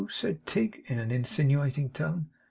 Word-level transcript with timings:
said 0.09 0.43
Tigg 0.47 0.81
in 0.87 0.97
an 0.97 1.11
insinuating 1.11 1.89
tone. 1.91 2.25